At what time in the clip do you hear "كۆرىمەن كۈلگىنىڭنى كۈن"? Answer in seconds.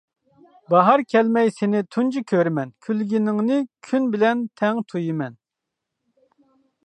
2.31-4.09